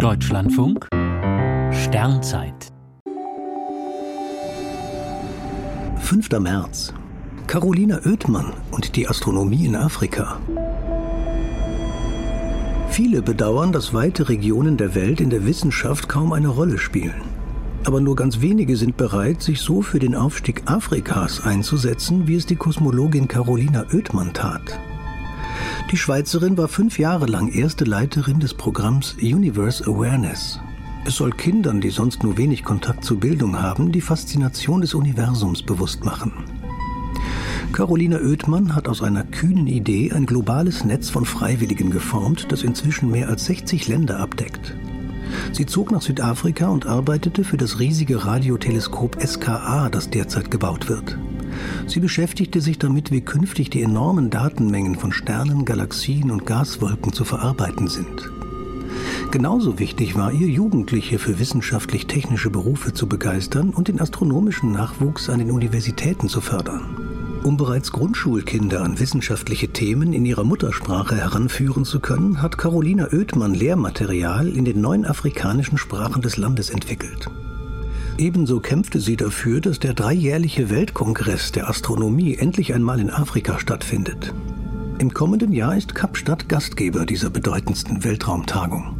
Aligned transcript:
Deutschlandfunk 0.00 0.88
Sternzeit 1.72 2.68
5. 5.98 6.30
März. 6.38 6.94
Carolina 7.46 8.00
Oethmann 8.06 8.54
und 8.70 8.96
die 8.96 9.06
Astronomie 9.06 9.66
in 9.66 9.76
Afrika. 9.76 10.40
Viele 12.88 13.20
bedauern, 13.20 13.72
dass 13.72 13.92
weite 13.92 14.30
Regionen 14.30 14.78
der 14.78 14.94
Welt 14.94 15.20
in 15.20 15.28
der 15.28 15.44
Wissenschaft 15.44 16.08
kaum 16.08 16.32
eine 16.32 16.48
Rolle 16.48 16.78
spielen. 16.78 17.20
Aber 17.84 18.00
nur 18.00 18.16
ganz 18.16 18.40
wenige 18.40 18.78
sind 18.78 18.96
bereit, 18.96 19.42
sich 19.42 19.60
so 19.60 19.82
für 19.82 19.98
den 19.98 20.14
Aufstieg 20.14 20.62
Afrikas 20.64 21.44
einzusetzen, 21.44 22.26
wie 22.26 22.36
es 22.36 22.46
die 22.46 22.56
Kosmologin 22.56 23.28
Carolina 23.28 23.84
Oethmann 23.92 24.32
tat. 24.32 24.80
Die 25.90 25.96
Schweizerin 25.96 26.56
war 26.56 26.68
fünf 26.68 27.00
Jahre 27.00 27.26
lang 27.26 27.48
erste 27.48 27.84
Leiterin 27.84 28.38
des 28.38 28.54
Programms 28.54 29.16
Universe 29.20 29.84
Awareness. 29.84 30.60
Es 31.04 31.16
soll 31.16 31.32
Kindern, 31.32 31.80
die 31.80 31.90
sonst 31.90 32.22
nur 32.22 32.36
wenig 32.36 32.62
Kontakt 32.62 33.04
zur 33.04 33.18
Bildung 33.18 33.60
haben, 33.60 33.90
die 33.90 34.00
Faszination 34.00 34.82
des 34.82 34.94
Universums 34.94 35.62
bewusst 35.64 36.04
machen. 36.04 36.32
Carolina 37.72 38.18
Oethmann 38.18 38.76
hat 38.76 38.86
aus 38.86 39.02
einer 39.02 39.24
kühnen 39.24 39.66
Idee 39.66 40.12
ein 40.12 40.26
globales 40.26 40.84
Netz 40.84 41.10
von 41.10 41.24
Freiwilligen 41.24 41.90
geformt, 41.90 42.52
das 42.52 42.62
inzwischen 42.62 43.10
mehr 43.10 43.28
als 43.28 43.46
60 43.46 43.88
Länder 43.88 44.20
abdeckt. 44.20 44.76
Sie 45.50 45.66
zog 45.66 45.90
nach 45.90 46.02
Südafrika 46.02 46.68
und 46.68 46.86
arbeitete 46.86 47.42
für 47.42 47.56
das 47.56 47.80
riesige 47.80 48.24
Radioteleskop 48.24 49.20
SKA, 49.20 49.88
das 49.88 50.08
derzeit 50.08 50.52
gebaut 50.52 50.88
wird. 50.88 51.18
Sie 51.86 52.00
beschäftigte 52.00 52.60
sich 52.60 52.78
damit, 52.78 53.10
wie 53.10 53.20
künftig 53.20 53.70
die 53.70 53.82
enormen 53.82 54.30
Datenmengen 54.30 54.96
von 54.96 55.12
Sternen, 55.12 55.64
Galaxien 55.64 56.30
und 56.30 56.46
Gaswolken 56.46 57.12
zu 57.12 57.24
verarbeiten 57.24 57.88
sind. 57.88 58.30
Genauso 59.30 59.78
wichtig 59.78 60.16
war 60.16 60.32
ihr, 60.32 60.48
Jugendliche 60.48 61.18
für 61.18 61.38
wissenschaftlich-technische 61.38 62.50
Berufe 62.50 62.92
zu 62.92 63.08
begeistern 63.08 63.70
und 63.70 63.88
den 63.88 64.00
astronomischen 64.00 64.72
Nachwuchs 64.72 65.28
an 65.30 65.38
den 65.38 65.52
Universitäten 65.52 66.28
zu 66.28 66.40
fördern. 66.40 66.96
Um 67.44 67.56
bereits 67.56 67.90
Grundschulkinder 67.92 68.82
an 68.82 69.00
wissenschaftliche 69.00 69.68
Themen 69.68 70.12
in 70.12 70.26
ihrer 70.26 70.44
Muttersprache 70.44 71.16
heranführen 71.16 71.84
zu 71.84 72.00
können, 72.00 72.42
hat 72.42 72.58
Carolina 72.58 73.08
Oethmann 73.12 73.54
Lehrmaterial 73.54 74.48
in 74.48 74.64
den 74.64 74.80
neun 74.80 75.06
afrikanischen 75.06 75.78
Sprachen 75.78 76.22
des 76.22 76.36
Landes 76.36 76.68
entwickelt. 76.68 77.30
Ebenso 78.20 78.60
kämpfte 78.60 79.00
sie 79.00 79.16
dafür, 79.16 79.62
dass 79.62 79.78
der 79.78 79.94
dreijährliche 79.94 80.68
Weltkongress 80.68 81.52
der 81.52 81.70
Astronomie 81.70 82.36
endlich 82.36 82.74
einmal 82.74 83.00
in 83.00 83.08
Afrika 83.08 83.58
stattfindet. 83.58 84.34
Im 84.98 85.14
kommenden 85.14 85.52
Jahr 85.52 85.74
ist 85.74 85.94
Kapstadt 85.94 86.46
Gastgeber 86.46 87.06
dieser 87.06 87.30
bedeutendsten 87.30 88.04
Weltraumtagung. 88.04 88.94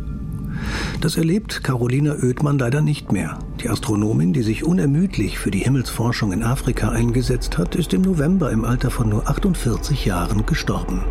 Das 1.03 1.19
erlebt 1.19 1.63
Carolina 1.63 2.15
Oethmann 2.15 2.59
leider 2.59 2.81
nicht 2.81 3.13
mehr. 3.13 3.39
Die 3.63 3.69
Astronomin, 3.69 4.33
die 4.33 4.43
sich 4.43 4.65
unermüdlich 4.65 5.39
für 5.39 5.51
die 5.51 5.59
Himmelsforschung 5.59 6.33
in 6.33 6.43
Afrika 6.43 6.89
eingesetzt 6.89 7.59
hat, 7.59 7.75
ist 7.75 7.93
im 7.93 8.01
November 8.01 8.51
im 8.51 8.65
Alter 8.65 8.91
von 8.91 9.11
nur 9.11 9.29
48 9.29 10.07
Jahren 10.07 10.47
gestorben. 10.47 11.05